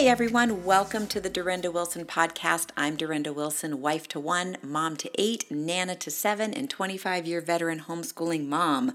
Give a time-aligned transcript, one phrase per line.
[0.00, 2.70] Hey everyone, welcome to the Durenda Wilson podcast.
[2.74, 7.42] I'm Durenda Wilson, wife to one, mom to eight, nana to seven, and 25 year
[7.42, 8.94] veteran homeschooling mom.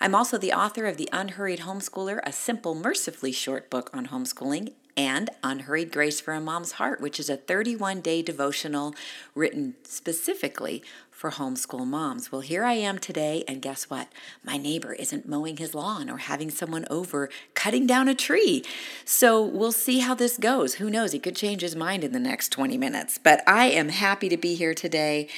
[0.00, 4.72] I'm also the author of The Unhurried Homeschooler, a simple, mercifully short book on homeschooling,
[4.96, 8.92] and Unhurried Grace for a Mom's Heart, which is a 31 day devotional
[9.36, 10.82] written specifically
[11.14, 12.32] for homeschool moms.
[12.32, 14.08] Well, here I am today, and guess what?
[14.42, 18.64] My neighbor isn't mowing his lawn or having someone over cutting down a tree.
[19.04, 20.74] So we'll see how this goes.
[20.74, 21.12] Who knows?
[21.12, 23.16] He could change his mind in the next 20 minutes.
[23.16, 25.28] But I am happy to be here today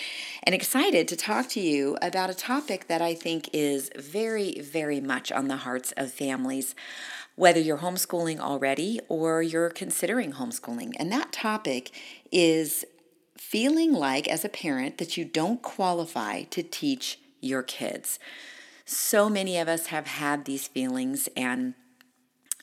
[0.42, 5.00] and excited to talk to you about a topic that I think is very, very
[5.00, 6.74] much on the hearts of families
[7.34, 10.94] whether you're homeschooling already or you're considering homeschooling.
[10.98, 11.90] And that topic
[12.32, 12.86] is
[13.38, 18.18] feeling like, as a parent, that you don't qualify to teach your kids.
[18.84, 21.74] So many of us have had these feelings and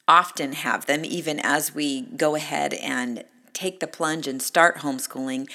[0.08, 5.50] often have them even as we go ahead and take the plunge and start homeschooling.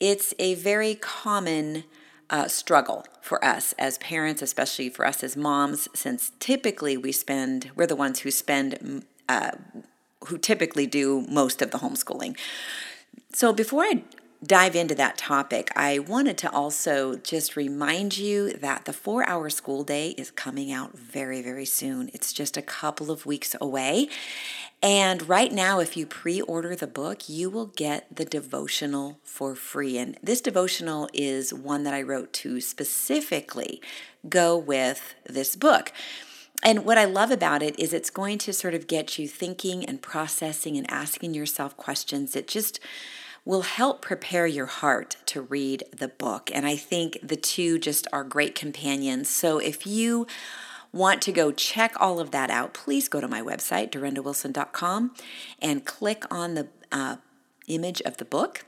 [0.00, 1.84] It's a very common
[2.30, 7.70] uh, struggle for us as parents, especially for us as moms, since typically we spend,
[7.76, 9.52] we're the ones who spend, uh,
[10.26, 12.36] who typically do most of the homeschooling.
[13.34, 14.04] So before I
[14.44, 19.48] dive into that topic, I wanted to also just remind you that the four hour
[19.50, 22.10] school day is coming out very, very soon.
[22.12, 24.08] It's just a couple of weeks away.
[24.82, 29.54] And right now, if you pre order the book, you will get the devotional for
[29.54, 29.96] free.
[29.96, 33.80] And this devotional is one that I wrote to specifically
[34.28, 35.92] go with this book.
[36.64, 39.84] And what I love about it is it's going to sort of get you thinking
[39.84, 42.78] and processing and asking yourself questions that just
[43.44, 46.50] will help prepare your heart to read the book.
[46.54, 49.28] And I think the two just are great companions.
[49.28, 50.26] So if you
[50.92, 55.14] want to go check all of that out, please go to my website, durendawilson.com,
[55.60, 57.16] and click on the uh,
[57.66, 58.64] image of the book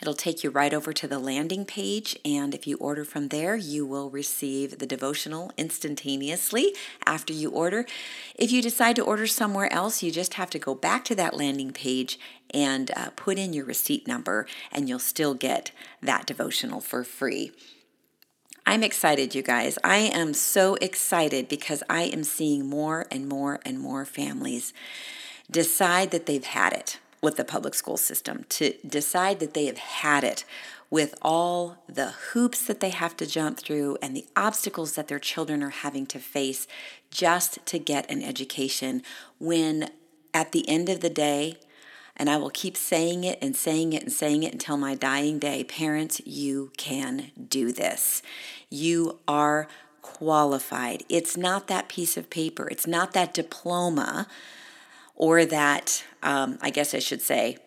[0.00, 3.54] It'll take you right over to the landing page, and if you order from there,
[3.54, 6.74] you will receive the devotional instantaneously
[7.06, 7.86] after you order.
[8.34, 11.36] If you decide to order somewhere else, you just have to go back to that
[11.36, 12.18] landing page
[12.52, 15.70] and uh, put in your receipt number, and you'll still get
[16.02, 17.52] that devotional for free.
[18.66, 19.78] I'm excited, you guys.
[19.84, 24.72] I am so excited because I am seeing more and more and more families
[25.50, 29.78] decide that they've had it with the public school system, to decide that they have
[29.78, 30.44] had it
[30.90, 35.18] with all the hoops that they have to jump through and the obstacles that their
[35.18, 36.68] children are having to face
[37.10, 39.02] just to get an education
[39.40, 39.90] when
[40.32, 41.56] at the end of the day,
[42.16, 45.38] and I will keep saying it and saying it and saying it until my dying
[45.38, 45.64] day.
[45.64, 48.22] Parents, you can do this.
[48.70, 49.66] You are
[50.02, 51.02] qualified.
[51.08, 54.28] It's not that piece of paper, it's not that diploma
[55.14, 57.58] or that, um, I guess I should say,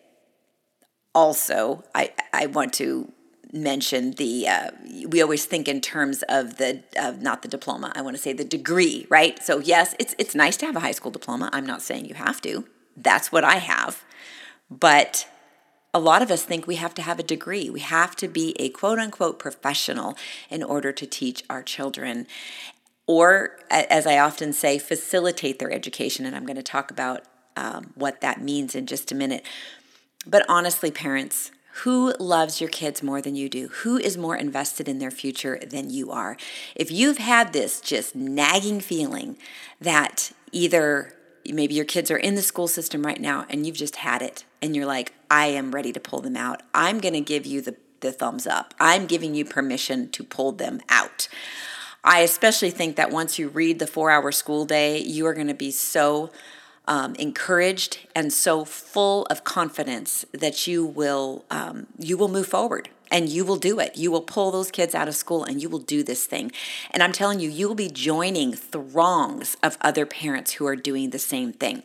[1.14, 3.12] also, I, I want to
[3.52, 4.70] mention the uh,
[5.06, 8.32] we always think in terms of the of not the diploma i want to say
[8.32, 9.42] the degree right?
[9.42, 12.14] So yes it's it's nice to have a high school diploma i'm not saying you
[12.14, 12.66] have to
[12.96, 14.04] that's what i have
[14.70, 15.26] but
[15.94, 18.54] a lot of us think we have to have a degree we have to be
[18.58, 20.16] a quote unquote professional
[20.50, 22.26] in order to teach our children
[23.06, 27.24] or as i often say facilitate their education and i'm going to talk about
[27.58, 29.44] um, what that means in just a minute.
[30.24, 31.50] But honestly, parents,
[31.82, 33.68] who loves your kids more than you do?
[33.82, 36.36] Who is more invested in their future than you are?
[36.76, 39.38] If you've had this just nagging feeling
[39.80, 41.14] that either
[41.46, 44.44] maybe your kids are in the school system right now and you've just had it
[44.62, 47.60] and you're like, I am ready to pull them out, I'm going to give you
[47.60, 48.74] the, the thumbs up.
[48.78, 51.28] I'm giving you permission to pull them out.
[52.04, 55.48] I especially think that once you read the four hour school day, you are going
[55.48, 56.30] to be so
[56.88, 62.88] um, encouraged and so full of confidence that you will um, you will move forward
[63.10, 63.96] and you will do it.
[63.96, 66.50] You will pull those kids out of school and you will do this thing.
[66.90, 71.10] And I'm telling you, you will be joining throngs of other parents who are doing
[71.10, 71.82] the same thing.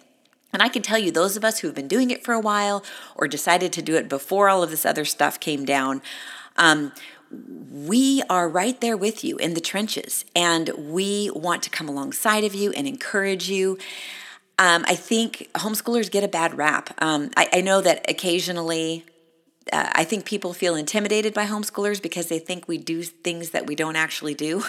[0.51, 2.39] And I can tell you, those of us who have been doing it for a
[2.39, 2.83] while
[3.15, 6.01] or decided to do it before all of this other stuff came down,
[6.57, 6.91] um,
[7.31, 10.23] we are right there with you in the trenches.
[10.35, 13.77] And we want to come alongside of you and encourage you.
[14.59, 16.93] Um, I think homeschoolers get a bad rap.
[17.01, 19.03] Um, I, I, know that occasionally,
[19.71, 23.65] uh, I think people feel intimidated by homeschoolers because they think we do things that
[23.65, 24.63] we don't actually do.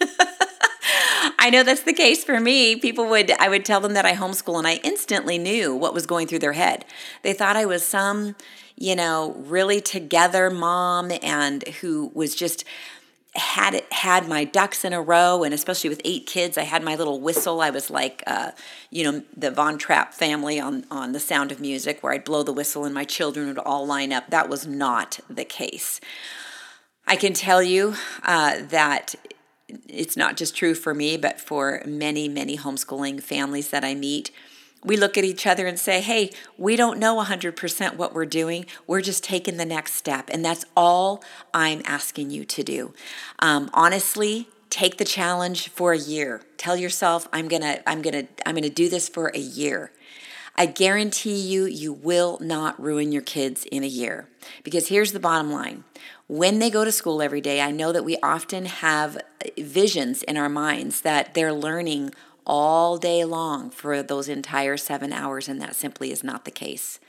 [1.38, 2.76] I know that's the case for me.
[2.76, 6.06] People would, I would tell them that I homeschool and I instantly knew what was
[6.06, 6.84] going through their head.
[7.22, 8.36] They thought I was some,
[8.74, 12.64] you know, really together mom and who was just
[13.36, 16.82] had it had my ducks in a row and especially with eight kids i had
[16.82, 17.60] my little whistle.
[17.60, 18.52] I was like uh,
[18.90, 22.42] you know the von trapp family on on the sound of music where i'd blow
[22.42, 24.30] the whistle and my children would all line up.
[24.30, 26.00] That was not the case.
[27.06, 27.94] I can tell you
[28.24, 29.14] uh, that
[29.88, 34.30] it's not just true for me but for many many homeschooling families that i meet
[34.84, 38.66] we look at each other and say, hey, we don't know 100% what we're doing.
[38.86, 40.30] We're just taking the next step.
[40.32, 42.94] And that's all I'm asking you to do.
[43.40, 46.42] Um, honestly, take the challenge for a year.
[46.56, 49.38] Tell yourself, I'm going to, I'm going to, I'm going to do this for a
[49.38, 49.90] year.
[50.58, 54.28] I guarantee you, you will not ruin your kids in a year.
[54.64, 55.84] Because here's the bottom line
[56.28, 59.18] when they go to school every day, I know that we often have
[59.56, 62.12] visions in our minds that they're learning
[62.46, 67.00] all day long for those entire seven hours, and that simply is not the case.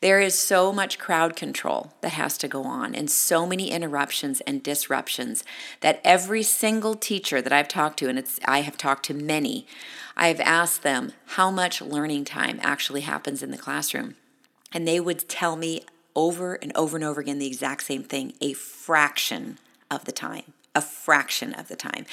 [0.00, 4.40] There is so much crowd control that has to go on, and so many interruptions
[4.42, 5.42] and disruptions
[5.80, 9.66] that every single teacher that I've talked to, and it's I have talked to many,
[10.16, 14.16] I have asked them how much learning time actually happens in the classroom.
[14.72, 15.82] And they would tell me
[16.14, 19.58] over and over and over again the exact same thing a fraction
[19.90, 22.06] of the time a fraction of the time.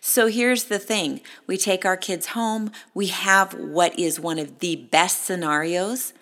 [0.00, 4.58] So here's the thing we take our kids home, we have what is one of
[4.58, 6.12] the best scenarios,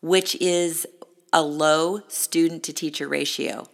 [0.00, 0.86] which is
[1.32, 3.68] a low student to teacher ratio.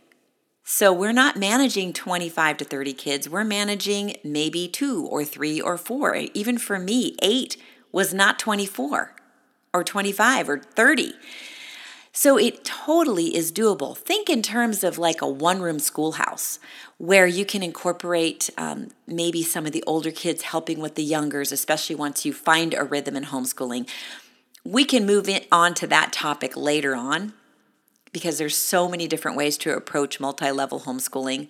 [0.64, 5.76] So we're not managing 25 to 30 kids, we're managing maybe two or three or
[5.76, 6.14] four.
[6.34, 7.56] Even for me, eight
[7.90, 9.14] was not 24
[9.74, 11.12] or 25 or 30.
[12.14, 13.96] So it totally is doable.
[13.96, 16.58] Think in terms of like a one room schoolhouse
[16.98, 21.52] where you can incorporate um, maybe some of the older kids helping with the youngers,
[21.52, 23.88] especially once you find a rhythm in homeschooling.
[24.62, 27.32] We can move on to that topic later on
[28.12, 31.48] because there's so many different ways to approach multi-level homeschooling.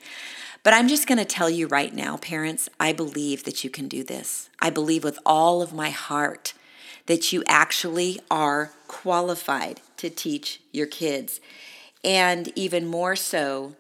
[0.62, 3.88] But I'm just going to tell you right now, parents, I believe that you can
[3.88, 4.49] do this.
[4.61, 6.55] I believe with all of my heart
[7.06, 11.40] that you actually are qualified to teach your kids,
[12.04, 13.75] and even more so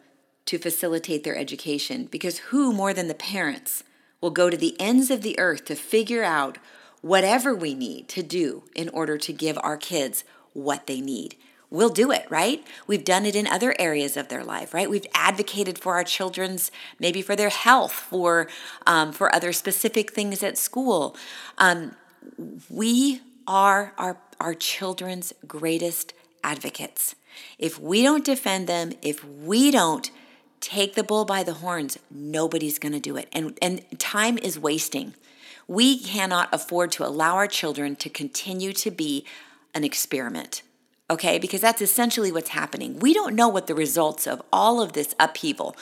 [0.46, 2.08] to facilitate their education.
[2.10, 3.84] Because who more than the parents
[4.20, 6.58] will go to the ends of the earth to figure out
[7.00, 11.36] whatever we need to do in order to give our kids what they need?
[11.70, 12.62] We'll do it, right?
[12.86, 14.90] We've done it in other areas of their life, right?
[14.90, 16.70] We've advocated for our children's,
[17.00, 18.46] maybe for their health, for
[18.86, 21.16] um, for other specific things at school.
[21.56, 21.96] Um,
[22.68, 27.14] we are our our children's greatest advocates.
[27.58, 30.10] If we don't defend them, if we don't
[30.60, 33.28] take the bull by the horns, nobody's going to do it.
[33.32, 35.14] And, and time is wasting.
[35.68, 39.24] We cannot afford to allow our children to continue to be
[39.74, 40.62] an experiment,
[41.08, 41.38] okay?
[41.38, 42.98] Because that's essentially what's happening.
[42.98, 45.76] We don't know what the results of all of this upheaval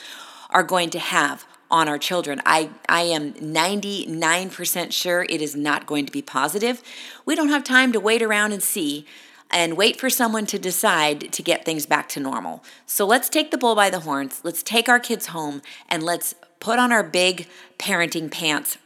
[0.49, 2.41] are going to have on our children.
[2.45, 6.83] I, I am 99% sure it is not going to be positive.
[7.25, 9.07] We don't have time to wait around and see
[9.49, 12.63] and wait for someone to decide to get things back to normal.
[12.85, 14.41] So let's take the bull by the horns.
[14.43, 17.47] Let's take our kids home and let's put on our big
[17.79, 18.77] parenting pants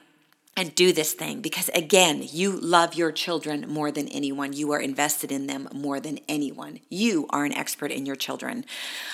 [0.57, 4.53] and do this thing because again you love your children more than anyone.
[4.53, 6.79] You are invested in them more than anyone.
[6.89, 8.65] You are an expert in your children.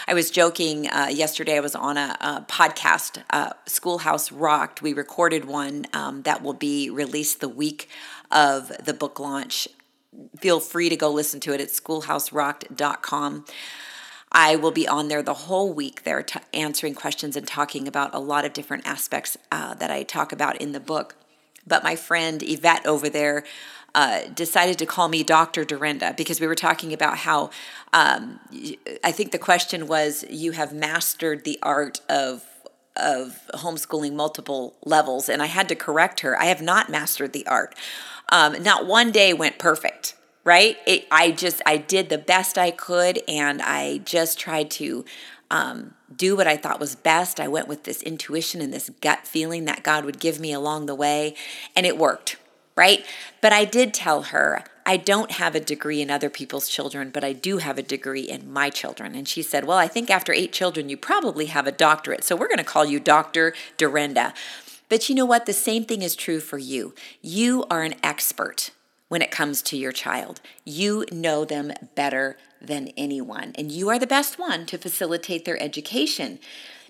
[0.08, 4.82] I was joking uh, yesterday i was on a, a podcast uh, schoolhouse rocked.
[4.82, 7.90] We recorded one um, that will be released the week
[8.30, 9.68] of the book launch.
[10.40, 13.46] Feel free to go listen to it at schoolhouserocked.com
[14.32, 18.14] I will be on there the whole week there t- answering questions and talking about
[18.14, 21.16] a lot of different aspects uh, that I talk about in the book.
[21.66, 23.44] But my friend Yvette over there
[23.94, 25.66] uh, decided to call me Dr.
[25.66, 27.50] Durenda because we were talking about how
[27.94, 28.40] um,
[29.04, 32.46] I think the question was you have mastered the art of
[32.98, 36.40] of homeschooling multiple levels, and I had to correct her.
[36.40, 37.74] I have not mastered the art.
[38.30, 40.78] Um, not one day went perfect, right?
[40.86, 45.06] It, I just I did the best I could, and I just tried to
[45.52, 47.40] um, do what I thought was best.
[47.40, 50.86] I went with this intuition and this gut feeling that God would give me along
[50.86, 51.36] the way,
[51.76, 52.38] and it worked,
[52.76, 53.06] right?
[53.42, 57.24] But I did tell her, I don't have a degree in other people's children, but
[57.24, 59.14] I do have a degree in my children.
[59.14, 62.24] And she said, Well, I think after eight children, you probably have a doctorate.
[62.24, 63.54] So we're going to call you Dr.
[63.78, 64.34] Durenda.
[64.90, 65.46] But you know what?
[65.46, 66.94] The same thing is true for you.
[67.22, 68.72] You are an expert
[69.12, 70.40] when it comes to your child.
[70.64, 73.52] You know them better than anyone.
[73.58, 76.40] And you are the best one to facilitate their education.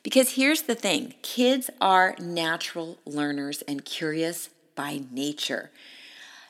[0.04, 5.72] Because here's the thing kids are natural learners and curious by nature.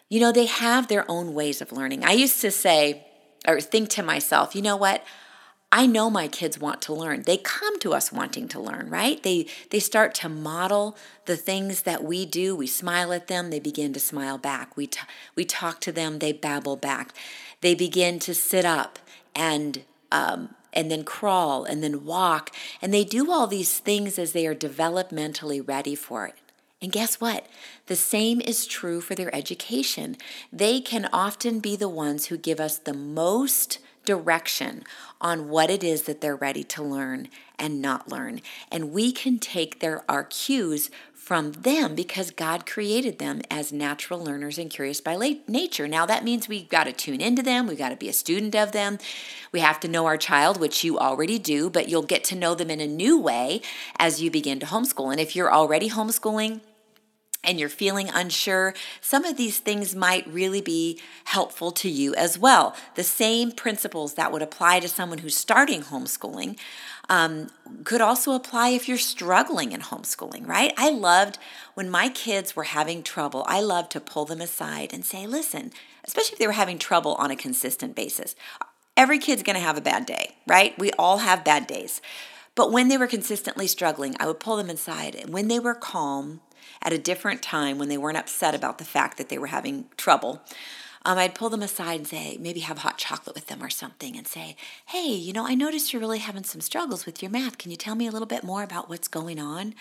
[0.09, 2.03] You know, they have their own ways of learning.
[2.03, 3.05] I used to say,
[3.47, 5.05] or think to myself, you know what?
[5.71, 7.23] I know my kids want to learn.
[7.23, 9.21] They come to us wanting to learn, right?
[9.23, 12.55] They they start to model the things that we do.
[12.55, 14.75] We smile at them, they begin to smile back.
[14.75, 14.99] We t-
[15.35, 17.13] we talk to them, they babble back.
[17.61, 18.99] They begin to sit up
[19.33, 24.33] and um, and then crawl and then walk, and they do all these things as
[24.33, 26.35] they are developmentally ready for it.
[26.81, 27.45] And guess what?
[27.85, 30.17] The same is true for their education.
[30.51, 34.83] They can often be the ones who give us the most direction
[35.21, 38.41] on what it is that they're ready to learn and not learn.
[38.71, 44.21] And we can take their our cues from them because God created them as natural
[44.21, 45.87] learners and curious by nature.
[45.87, 48.55] Now that means we've got to tune into them, we've got to be a student
[48.55, 48.97] of them.
[49.51, 52.55] We have to know our child, which you already do, but you'll get to know
[52.55, 53.61] them in a new way
[53.99, 55.11] as you begin to homeschool.
[55.11, 56.61] And if you're already homeschooling,
[57.43, 62.37] and you're feeling unsure, some of these things might really be helpful to you as
[62.37, 62.75] well.
[62.95, 66.57] The same principles that would apply to someone who's starting homeschooling
[67.09, 67.49] um,
[67.83, 70.73] could also apply if you're struggling in homeschooling, right?
[70.77, 71.39] I loved
[71.73, 75.71] when my kids were having trouble, I loved to pull them aside and say, listen,
[76.03, 78.35] especially if they were having trouble on a consistent basis.
[78.95, 80.77] Every kid's gonna have a bad day, right?
[80.77, 82.01] We all have bad days.
[82.53, 85.15] But when they were consistently struggling, I would pull them aside.
[85.15, 86.41] And when they were calm,
[86.81, 89.85] at a different time when they weren't upset about the fact that they were having
[89.97, 90.41] trouble,
[91.03, 94.15] um, I'd pull them aside and say, maybe have hot chocolate with them or something
[94.15, 97.57] and say, hey, you know, I noticed you're really having some struggles with your math.
[97.57, 99.73] Can you tell me a little bit more about what's going on?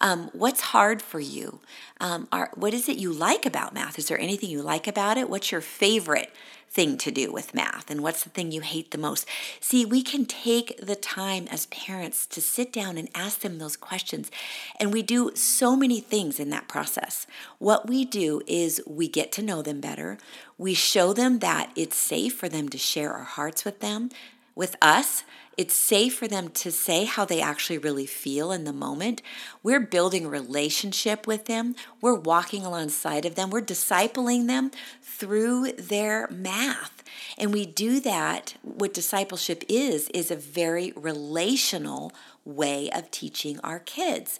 [0.00, 1.60] Um, what's hard for you?
[2.00, 3.98] Um, are, what is it you like about math?
[3.98, 5.30] Is there anything you like about it?
[5.30, 6.30] What's your favorite
[6.70, 9.26] thing to do with math and what's the thing you hate the most.
[9.60, 13.76] See, we can take the time as parents to sit down and ask them those
[13.76, 14.30] questions.
[14.78, 17.26] And we do so many things in that process.
[17.58, 20.18] What we do is we get to know them better.
[20.56, 24.10] We show them that it's safe for them to share our hearts with them,
[24.54, 25.24] with us.
[25.58, 29.22] It's safe for them to say how they actually really feel in the moment.
[29.64, 31.74] We're building relationship with them.
[32.00, 33.50] We're walking alongside of them.
[33.50, 34.70] We're discipling them
[35.02, 37.02] through their math.
[37.36, 42.12] And we do that, what discipleship is, is a very relational
[42.44, 44.38] way of teaching our kids.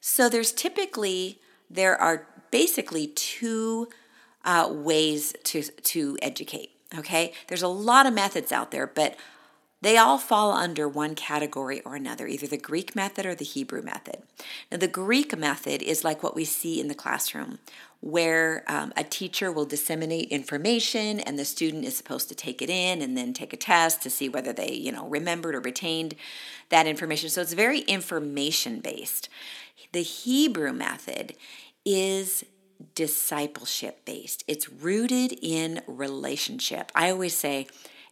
[0.00, 3.88] So there's typically, there are basically two
[4.44, 6.70] uh, ways to, to educate.
[6.96, 9.16] Okay, there's a lot of methods out there, but
[9.82, 13.82] they all fall under one category or another, either the Greek method or the Hebrew
[13.82, 14.22] method.
[14.70, 17.58] Now, the Greek method is like what we see in the classroom,
[18.00, 22.70] where um, a teacher will disseminate information and the student is supposed to take it
[22.70, 26.14] in and then take a test to see whether they, you know, remembered or retained
[26.68, 27.28] that information.
[27.28, 29.28] So it's very information based.
[29.90, 31.34] The Hebrew method
[31.84, 32.44] is
[32.94, 34.44] discipleship based.
[34.46, 36.92] It's rooted in relationship.
[36.94, 37.66] I always say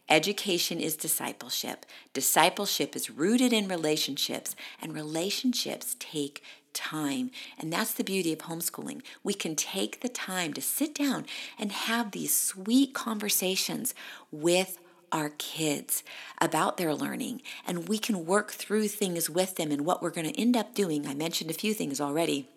[0.09, 1.85] Education is discipleship.
[2.13, 6.43] Discipleship is rooted in relationships, and relationships take
[6.73, 7.31] time.
[7.57, 9.01] And that's the beauty of homeschooling.
[9.23, 11.25] We can take the time to sit down
[11.59, 13.93] and have these sweet conversations
[14.31, 14.77] with
[15.11, 16.03] our kids
[16.39, 20.31] about their learning, and we can work through things with them and what we're going
[20.31, 21.05] to end up doing.
[21.05, 22.47] I mentioned a few things already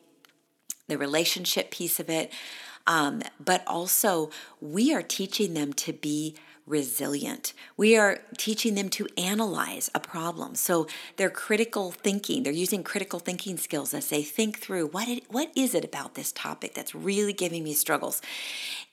[0.87, 2.31] the relationship piece of it,
[2.87, 6.35] um, but also we are teaching them to be
[6.66, 7.52] resilient.
[7.76, 10.54] We are teaching them to analyze a problem.
[10.54, 12.42] So they're critical thinking.
[12.42, 16.14] They're using critical thinking skills as they think through what it, what is it about
[16.14, 18.23] this topic that's really giving me struggles?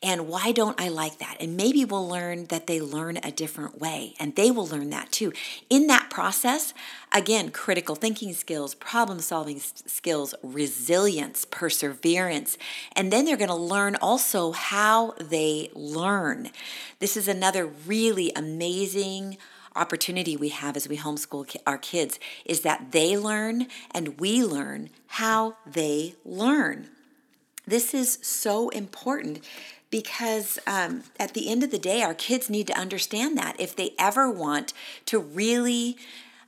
[0.04, 1.38] And why don't I like that?
[1.40, 5.12] And maybe we'll learn that they learn a different way and they will learn that
[5.12, 5.32] too.
[5.70, 6.74] In that process,
[7.12, 12.58] again, critical thinking skills, problem solving skills, resilience, perseverance,
[12.96, 16.50] and then they're going to learn also how they learn.
[17.00, 19.38] This is another really amazing
[19.76, 24.90] opportunity we have as we homeschool our kids is that they learn and we learn
[25.08, 26.90] how they learn.
[27.66, 29.40] This is so important
[29.90, 33.76] because um, at the end of the day, our kids need to understand that if
[33.76, 34.74] they ever want
[35.06, 35.98] to really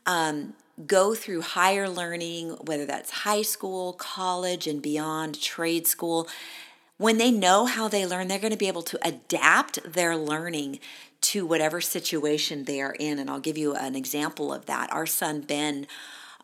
[0.05, 0.53] um,
[0.87, 6.27] go through higher learning, whether that's high school, college, and beyond, trade school,
[6.97, 10.79] when they know how they learn, they're going to be able to adapt their learning
[11.21, 13.19] to whatever situation they are in.
[13.19, 14.91] And I'll give you an example of that.
[14.91, 15.87] Our son, Ben,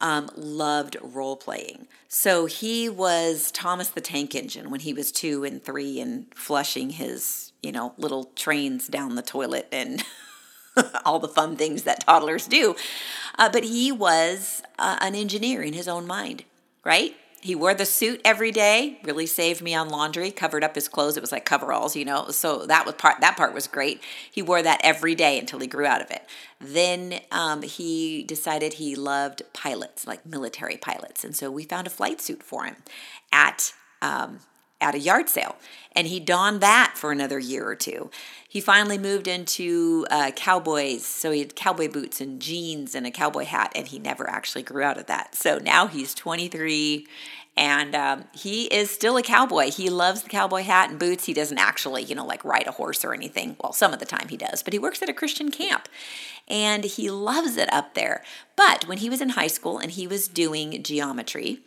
[0.02, 1.88] um, loved role playing.
[2.08, 6.92] So he was Thomas the Tank Engine when he was two and three and flushing
[6.92, 10.04] his, you know, little trains down the toilet and
[11.06, 12.76] all the fun things that toddlers do.
[13.38, 16.46] Uh, but he was uh, an engineer in his own mind,
[16.86, 17.16] right?
[17.42, 21.16] He wore the suit every day, really saved me on laundry, covered up his clothes.
[21.16, 22.30] It was like coveralls, you know.
[22.32, 24.02] So that was part that part was great.
[24.30, 26.24] He wore that every day until he grew out of it.
[26.60, 31.24] Then um, he decided he loved pilots, like military pilots.
[31.24, 32.76] And so we found a flight suit for him
[33.32, 34.40] at um,
[34.82, 35.56] at a yard sale.
[35.96, 38.10] And he donned that for another year or two.
[38.48, 41.06] He finally moved into uh, cowboys.
[41.06, 44.64] So he had cowboy boots and jeans and a cowboy hat, and he never actually
[44.64, 45.36] grew out of that.
[45.36, 47.08] So now he's 23
[47.60, 49.70] and um, he is still a cowboy.
[49.70, 51.26] He loves the cowboy hat and boots.
[51.26, 53.58] He doesn't actually, you know, like ride a horse or anything.
[53.62, 55.90] Well, some of the time he does, but he works at a Christian camp
[56.48, 58.24] and he loves it up there.
[58.56, 61.60] But when he was in high school and he was doing geometry,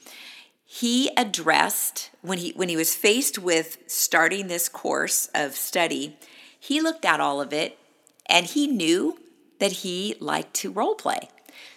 [0.75, 6.17] he addressed when he when he was faced with starting this course of study
[6.59, 7.79] he looked at all of it
[8.25, 9.19] and he knew
[9.59, 11.29] that he liked to role play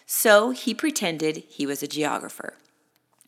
[0.05, 2.53] so he pretended he was a geographer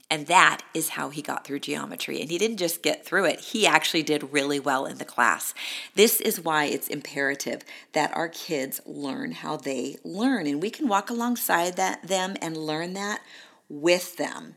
[0.10, 2.22] and that is how he got through geometry.
[2.22, 5.54] And he didn't just get through it, he actually did really well in the class.
[5.96, 10.48] This is why it's imperative that our kids learn how they learn.
[10.48, 13.20] And we can walk alongside that, them and learn that
[13.68, 14.56] with them.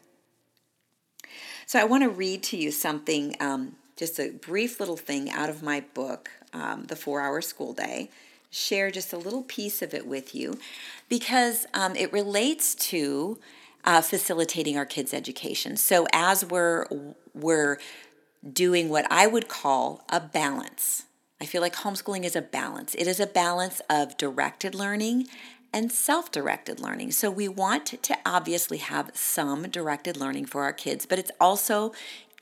[1.70, 5.48] So I want to read to you something, um, just a brief little thing out
[5.48, 8.10] of my book, um, The Four Hour School Day.
[8.50, 10.58] Share just a little piece of it with you
[11.08, 13.38] because um, it relates to
[13.84, 15.76] uh, facilitating our kids' education.
[15.76, 16.88] So as we're
[17.34, 17.78] we're
[18.52, 21.04] doing what I would call a balance.
[21.40, 22.96] I feel like homeschooling is a balance.
[22.96, 25.28] It is a balance of directed learning
[25.72, 27.12] and self directed learning.
[27.12, 31.92] So, we want to obviously have some directed learning for our kids, but it's also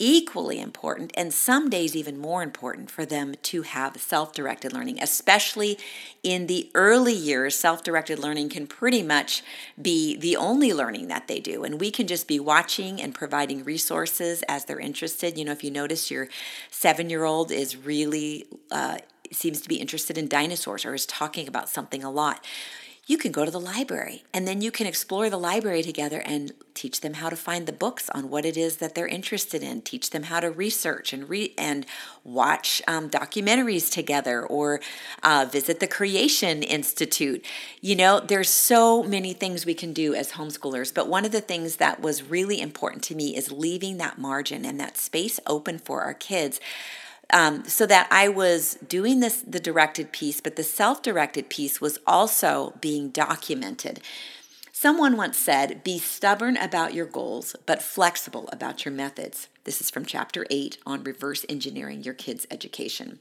[0.01, 4.97] equally important and some days even more important for them to have self directed learning,
[5.01, 5.77] especially
[6.23, 7.55] in the early years.
[7.55, 9.43] Self directed learning can pretty much
[9.79, 13.63] be the only learning that they do, and we can just be watching and providing
[13.63, 15.37] resources as they're interested.
[15.37, 16.29] You know, if you notice your
[16.71, 18.99] seven year old is really, uh,
[19.31, 22.43] seems to be interested in dinosaurs or is talking about something a lot
[23.09, 26.53] you can go to the library and then you can explore the library together and
[26.75, 29.81] teach them how to find the books on what it is that they're interested in.
[29.81, 31.87] Teach them how to research and read and
[32.23, 34.79] watch um, documentaries together or
[35.23, 37.43] uh, visit the creation institute.
[37.81, 41.41] You know there's so many things we can do as homeschoolers but one of the
[41.41, 45.79] things that was really important to me is leaving that margin and that space open
[45.79, 46.59] for our kids
[47.31, 51.99] um, so that I was doing this the directed piece, but the self-directed piece was
[52.07, 54.01] also being documented.
[54.81, 59.49] Someone once said, Be stubborn about your goals, but flexible about your methods.
[59.65, 63.19] This is from chapter 8 on reverse engineering your kids' education.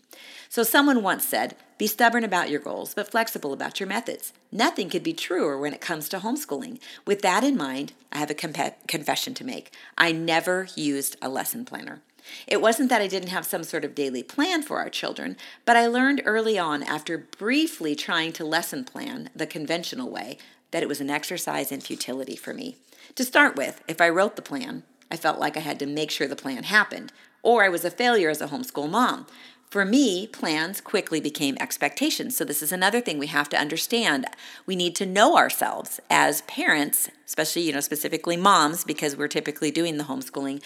[0.48, 4.32] So, someone once said, Be stubborn about your goals, but flexible about your methods.
[4.52, 6.78] Nothing could be truer when it comes to homeschooling.
[7.04, 9.72] With that in mind, I have a comp- confession to make.
[9.98, 12.02] I never used a lesson planner.
[12.46, 15.76] It wasn't that I didn't have some sort of daily plan for our children, but
[15.76, 20.38] I learned early on, after briefly trying to lesson plan the conventional way,
[20.70, 22.76] that it was an exercise in futility for me.
[23.14, 26.10] To start with, if I wrote the plan, I felt like I had to make
[26.10, 27.12] sure the plan happened,
[27.42, 29.26] or I was a failure as a homeschool mom.
[29.70, 32.34] For me, plans quickly became expectations.
[32.34, 34.24] So, this is another thing we have to understand.
[34.64, 39.70] We need to know ourselves as parents, especially, you know, specifically moms, because we're typically
[39.70, 40.62] doing the homeschooling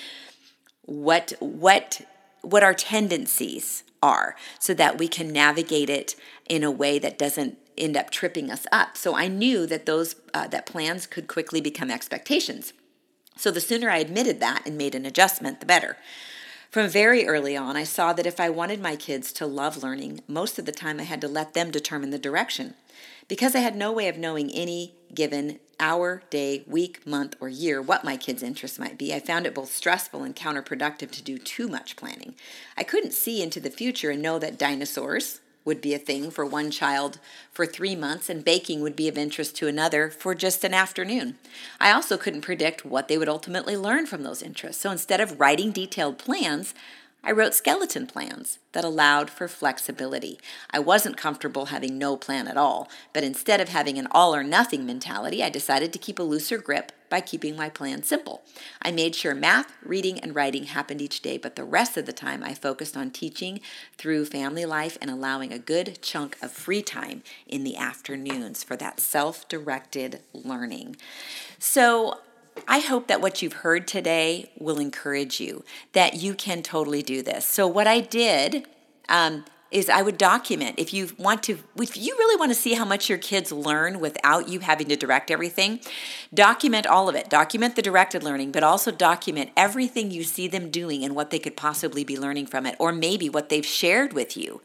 [0.83, 2.03] what what
[2.42, 6.16] what our tendencies are so that we can navigate it
[6.49, 8.97] in a way that doesn't end up tripping us up.
[8.97, 12.73] So i knew that those uh, that plans could quickly become expectations.
[13.37, 15.97] So the sooner i admitted that and made an adjustment the better.
[16.71, 20.21] From very early on i saw that if i wanted my kids to love learning
[20.27, 22.75] most of the time i had to let them determine the direction
[23.29, 27.83] because I had no way of knowing any given hour, day, week, month, or year
[27.83, 31.37] what my kids' interests might be, I found it both stressful and counterproductive to do
[31.37, 32.35] too much planning.
[32.77, 36.45] I couldn't see into the future and know that dinosaurs would be a thing for
[36.45, 37.18] one child
[37.51, 41.37] for three months, and baking would be of interest to another for just an afternoon.
[41.81, 44.83] I also couldn't predict what they would ultimately learn from those interests.
[44.83, 46.75] So instead of writing detailed plans,
[47.24, 50.40] I wrote skeleton plans that allowed for flexibility.
[50.70, 54.42] I wasn't comfortable having no plan at all, but instead of having an all or
[54.42, 58.42] nothing mentality, I decided to keep a looser grip by keeping my plan simple.
[58.80, 62.12] I made sure math, reading, and writing happened each day, but the rest of the
[62.12, 63.61] time I focused on teaching
[63.96, 68.74] through family life and allowing a good chunk of free time in the afternoons for
[68.76, 70.96] that self directed learning.
[71.58, 72.18] So,
[72.68, 77.22] I hope that what you've heard today will encourage you that you can totally do
[77.22, 77.46] this.
[77.46, 78.66] So, what I did
[79.08, 82.74] um, is I would document if you want to if you really want to see
[82.74, 85.80] how much your kids learn without you having to direct everything,
[86.32, 87.30] document all of it.
[87.30, 91.38] Document the directed learning, but also document everything you see them doing and what they
[91.38, 94.60] could possibly be learning from it or maybe what they've shared with you.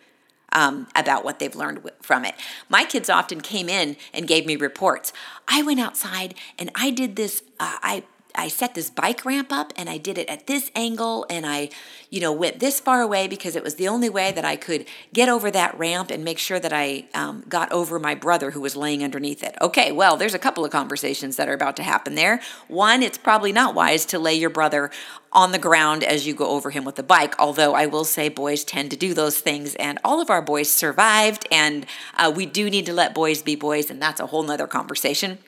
[0.54, 2.34] Um, about what they've learned from it.
[2.70, 5.12] My kids often came in and gave me reports.
[5.48, 7.44] I went outside and I did this.
[7.60, 8.04] Uh, I
[8.38, 11.69] I set this bike ramp up and I did it at this angle and I,
[12.12, 14.86] you know, went this far away because it was the only way that I could
[15.12, 18.62] get over that ramp and make sure that I um, got over my brother who
[18.62, 19.56] was laying underneath it.
[19.60, 22.39] Okay, well, there's a couple of conversations that are about to happen there.
[22.67, 24.91] One, it's probably not wise to lay your brother
[25.32, 28.30] on the ground as you go over him with the bike, although I will say
[28.30, 32.45] boys tend to do those things and all of our boys survived and uh, we
[32.45, 35.39] do need to let boys be boys and that's a whole nother conversation.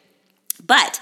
[0.66, 1.00] But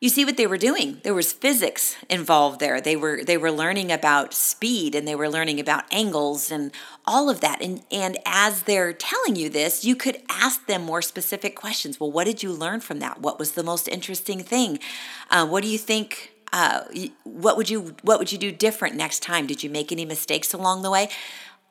[0.00, 1.00] you see what they were doing?
[1.02, 2.80] There was physics involved there.
[2.80, 6.70] They were they were learning about speed and they were learning about angles and
[7.04, 7.60] all of that.
[7.60, 11.98] And and as they're telling you this you could ask them more specific questions.
[11.98, 13.20] Well what did you learn from that?
[13.20, 14.78] What was the most interesting thing?
[15.30, 16.84] Uh, what do you think uh,
[17.24, 19.48] what would you what would you do different next time?
[19.48, 21.10] Did you make any mistakes along the way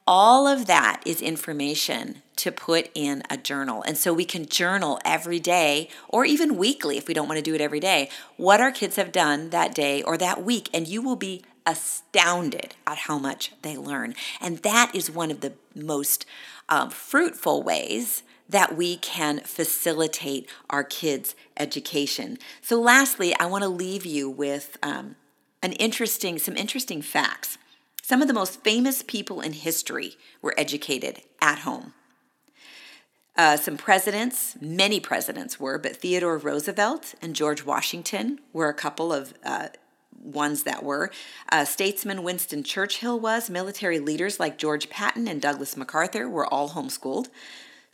[0.07, 3.83] all of that is information to put in a journal.
[3.83, 7.43] And so we can journal every day or even weekly if we don't want to
[7.43, 10.69] do it every day, what our kids have done that day or that week.
[10.73, 14.15] And you will be astounded at how much they learn.
[14.39, 16.25] And that is one of the most
[16.69, 22.37] um, fruitful ways that we can facilitate our kids' education.
[22.61, 25.17] So, lastly, I want to leave you with um,
[25.61, 27.57] an interesting, some interesting facts.
[28.07, 31.93] Some of the most famous people in history were educated at home.
[33.35, 39.11] Uh, some presidents, many presidents were, but Theodore Roosevelt and George Washington were a couple
[39.11, 39.67] of uh,
[40.23, 41.11] ones that were.
[41.51, 43.49] Uh, statesman Winston Churchill was.
[43.49, 47.27] Military leaders like George Patton and Douglas MacArthur were all homeschooled.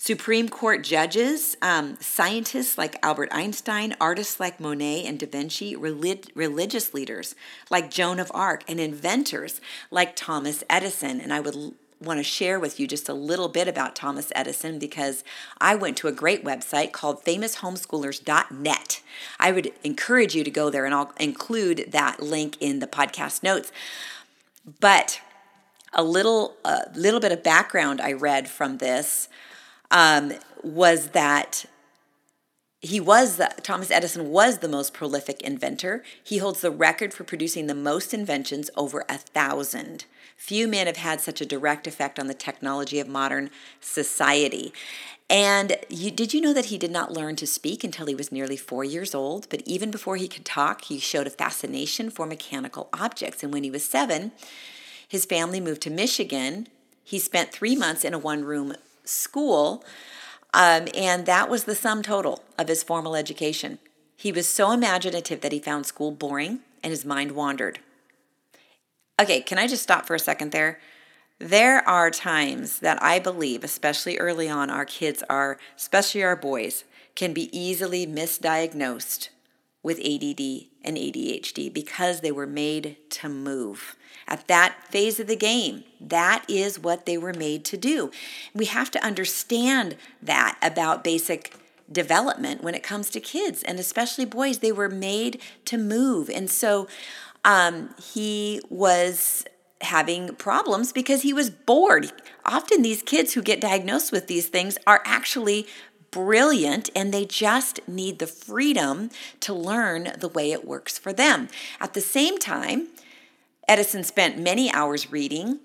[0.06, 6.30] Supreme Court judges, um, scientists like Albert Einstein, artists like Monet and Da Vinci, relig-
[6.36, 7.36] religious leaders
[7.70, 9.62] like Joan of Arc, and inventors
[9.92, 11.22] like Thomas Edison.
[11.22, 14.30] And I would l- want to share with you just a little bit about Thomas
[14.36, 15.24] Edison because
[15.62, 19.02] I went to a great website called famoushomeschoolers.net.
[19.39, 23.42] I would encourage you to go there and I'll include that link in the podcast
[23.42, 23.72] notes.
[24.82, 25.22] But
[25.94, 29.30] a little a little bit of background I read from this
[29.91, 31.65] um, was that
[32.84, 36.04] he was the, Thomas Edison was the most prolific inventor.
[36.22, 40.04] He holds the record for producing the most inventions, over a thousand.
[40.36, 44.74] Few men have had such a direct effect on the technology of modern society.
[45.30, 48.34] And you, did you know that he did not learn to speak until he was
[48.34, 49.48] nearly four years old?
[49.50, 53.43] But even before he could talk, he showed a fascination for mechanical objects.
[53.43, 54.34] And when he was seven,
[55.08, 56.67] his family moved to Michigan.
[57.02, 59.84] He spent three months in a one room school,
[60.54, 63.80] um, and that was the sum total of his formal education.
[64.16, 67.80] He was so imaginative that he found school boring and his mind wandered.
[69.20, 70.80] Okay, can I just stop for a second there?
[71.39, 76.84] There are times that I believe, especially early on, our kids are, especially our boys,
[77.16, 79.30] can be easily misdiagnosed
[79.84, 83.96] with ADD and ADHD because they were made to move
[84.28, 85.84] at that phase of the game.
[86.00, 88.10] That is what they were made to do.
[88.54, 91.56] We have to understand that about basic
[91.91, 94.60] development when it comes to kids and especially boys.
[94.60, 96.30] They were made to move.
[96.30, 96.88] And so
[97.43, 99.46] um, he was
[99.82, 102.12] having problems because he was bored.
[102.46, 105.67] Often, these kids who get diagnosed with these things are actually
[106.13, 109.10] brilliant and they just need the freedom
[109.41, 111.49] to learn the way it works for them.
[111.80, 112.89] At the same time,
[113.67, 115.60] Edison spent many hours reading.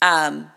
[0.00, 0.50] Um,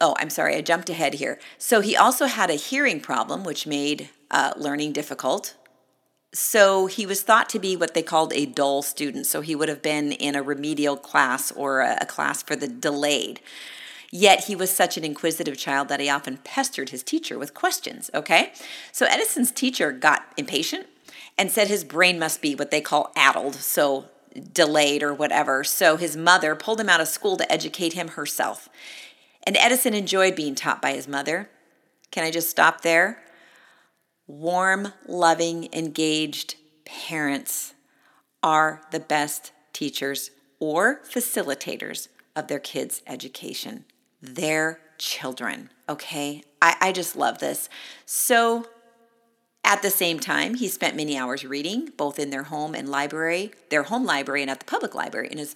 [0.00, 1.38] oh, I'm sorry, I jumped ahead here.
[1.58, 5.54] So he also had a hearing problem, which made uh, learning difficult.
[6.32, 9.26] So he was thought to be what they called a dull student.
[9.26, 12.68] So he would have been in a remedial class or a, a class for the
[12.68, 13.40] delayed.
[14.10, 18.10] Yet he was such an inquisitive child that he often pestered his teacher with questions.
[18.14, 18.52] Okay?
[18.90, 20.86] So Edison's teacher got impatient
[21.36, 23.54] and said his brain must be what they call addled.
[23.54, 24.06] So
[24.52, 25.64] delayed or whatever.
[25.64, 28.68] So his mother pulled him out of school to educate him herself.
[29.44, 31.50] And Edison enjoyed being taught by his mother.
[32.10, 33.22] Can I just stop there?
[34.26, 37.74] Warm, loving, engaged parents
[38.42, 43.84] are the best teachers or facilitators of their kids' education.
[44.20, 46.42] Their children, okay?
[46.60, 47.68] I, I just love this.
[48.04, 48.66] So
[49.64, 53.52] at the same time, he spent many hours reading, both in their home and library,
[53.70, 55.28] their home library and at the public library.
[55.30, 55.54] And his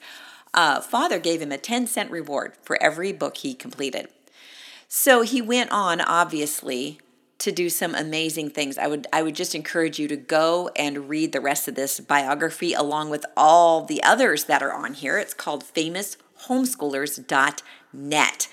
[0.55, 4.09] uh, father gave him a 10 cent reward for every book he completed.
[4.87, 7.01] So he went on, obviously,
[7.39, 8.79] to do some amazing things.
[8.79, 11.99] I would I would just encourage you to go and read the rest of this
[11.99, 15.19] biography along with all the others that are on here.
[15.19, 15.65] It's called
[16.43, 18.49] famoushomeschoolers.net.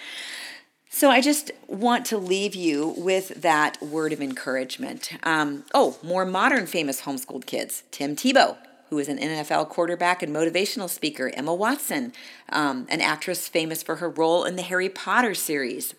[0.91, 5.11] So I just want to leave you with that word of encouragement.
[5.23, 7.83] Um, oh, more modern famous homeschooled kids.
[7.91, 8.57] Tim Tebow,
[8.89, 11.31] who is an NFL quarterback and motivational speaker.
[11.35, 12.11] Emma Watson,
[12.51, 15.93] um, an actress famous for her role in the Harry Potter series.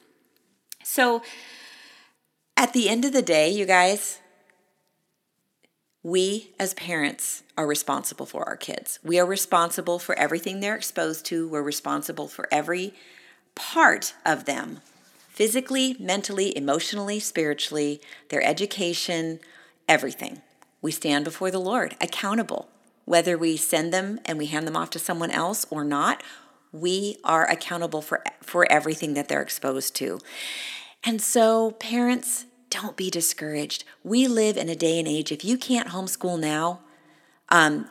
[0.83, 1.22] So
[2.57, 4.18] at the end of the day, you guys,
[6.03, 8.99] we as parents are responsible for our kids.
[9.05, 11.46] We are responsible for everything they're exposed to.
[11.46, 12.94] We're responsible for every
[13.55, 14.81] part of them
[15.29, 19.40] physically, mentally, emotionally, spiritually, their education,
[19.87, 20.40] everything.
[20.81, 22.70] We stand before the Lord accountable.
[23.05, 26.23] Whether we send them and we hand them off to someone else or not,
[26.73, 30.18] we are accountable for, for everything that they're exposed to.
[31.05, 33.85] And so, parents, don't be discouraged.
[34.03, 36.81] We live in a day and age, if you can't homeschool now,
[37.51, 37.89] um,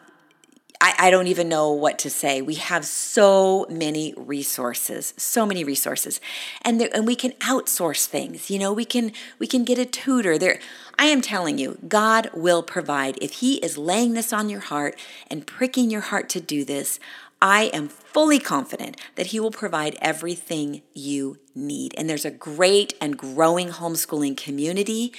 [0.82, 2.41] I, I don't even know what to say.
[2.41, 6.22] We have so many resources, so many resources,
[6.62, 8.50] and there, and we can outsource things.
[8.50, 10.38] You know, we can we can get a tutor.
[10.38, 10.60] There,
[10.98, 14.98] I am telling you, God will provide if He is laying this on your heart
[15.30, 17.00] and pricking your heart to do this.
[17.41, 21.93] I am fully confident that He will provide everything you need.
[21.98, 25.12] And there's a great and growing homeschooling community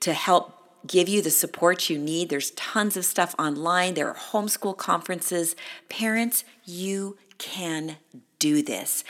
[0.00, 2.28] to help give you the support you need.
[2.28, 5.54] There's tons of stuff online, there are homeschool conferences.
[5.88, 7.96] Parents, you can
[8.38, 9.04] do this.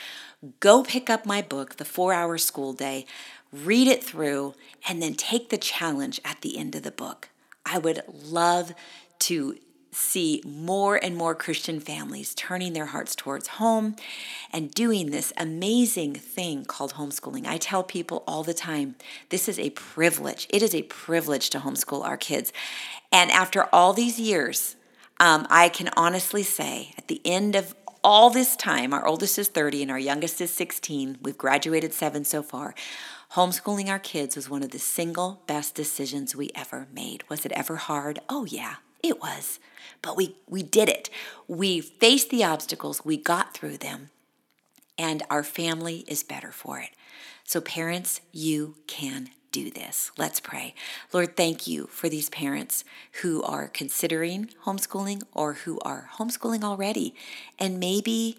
[0.60, 3.06] Go pick up my book, The Four Hour School Day,
[3.52, 4.54] read it through,
[4.88, 7.28] and then take the challenge at the end of the book.
[7.64, 8.74] I would love
[9.20, 9.56] to
[9.92, 13.94] see more and more Christian families turning their hearts towards home
[14.50, 17.46] and doing this amazing thing called homeschooling.
[17.46, 18.96] I tell people all the time
[19.28, 20.46] this is a privilege.
[20.50, 22.52] It is a privilege to homeschool our kids.
[23.12, 24.76] And after all these years,
[25.20, 29.48] um, I can honestly say at the end of all this time, our oldest is
[29.48, 31.18] 30 and our youngest is 16.
[31.22, 32.74] We've graduated seven so far.
[33.34, 37.28] Homeschooling our kids was one of the single best decisions we ever made.
[37.28, 38.20] Was it ever hard?
[38.28, 38.76] Oh, yeah.
[39.02, 39.58] It was.
[40.02, 41.08] But we, we did it.
[41.48, 44.10] We faced the obstacles, we got through them,
[44.98, 46.90] and our family is better for it.
[47.44, 50.10] So, parents, you can do this.
[50.16, 50.74] Let's pray.
[51.12, 52.84] Lord, thank you for these parents
[53.20, 57.14] who are considering homeschooling or who are homeschooling already
[57.58, 58.38] and maybe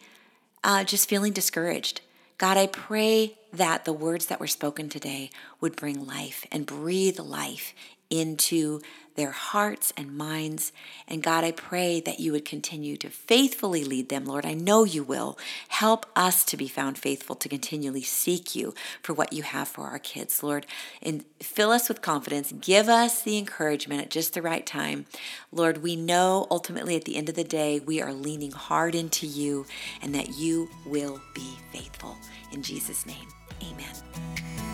[0.64, 2.02] uh, just feeling discouraged.
[2.40, 5.30] God, I pray that the words that were spoken today
[5.62, 7.74] would bring life and breathe life
[8.14, 8.80] into
[9.16, 10.72] their hearts and minds.
[11.08, 14.46] And God, I pray that you would continue to faithfully lead them, Lord.
[14.46, 15.38] I know you will.
[15.68, 19.88] Help us to be found faithful to continually seek you for what you have for
[19.88, 20.66] our kids, Lord.
[21.02, 22.52] And fill us with confidence.
[22.60, 25.06] Give us the encouragement at just the right time.
[25.52, 29.28] Lord, we know ultimately at the end of the day, we are leaning hard into
[29.28, 29.66] you
[30.02, 32.16] and that you will be faithful.
[32.52, 33.28] In Jesus' name,
[33.62, 34.73] amen.